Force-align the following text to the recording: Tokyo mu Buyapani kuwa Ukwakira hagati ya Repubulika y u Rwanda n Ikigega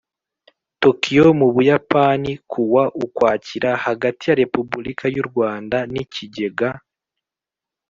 Tokyo 0.81 1.25
mu 1.39 1.47
Buyapani 1.55 2.31
kuwa 2.51 2.83
Ukwakira 3.03 3.69
hagati 3.85 4.23
ya 4.29 4.37
Repubulika 4.41 5.05
y 5.15 5.17
u 5.23 5.25
Rwanda 5.29 5.77
n 5.91 5.93
Ikigega 6.03 6.69